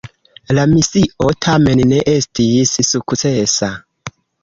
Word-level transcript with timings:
La 0.57 0.63
misio 0.71 1.29
tamen 1.47 1.85
ne 1.93 2.01
estis 2.17 2.75
sukcesa. 2.91 3.75